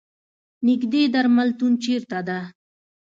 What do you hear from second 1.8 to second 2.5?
چېرته ده؟